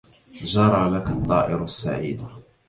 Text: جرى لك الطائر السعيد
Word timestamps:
جرى 0.43 0.89
لك 0.89 1.07
الطائر 1.09 1.63
السعيد 1.63 2.21